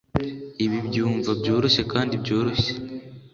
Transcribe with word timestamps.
Ibi 0.65 0.77
byumva 0.87 1.29
byoroshye 1.39 1.81
kandi 1.93 2.13
byoroshye 2.23 2.73